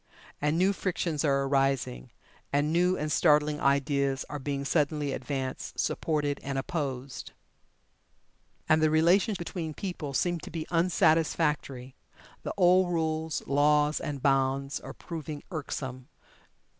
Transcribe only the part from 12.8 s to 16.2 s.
rules, laws, and bonds are proving irksome.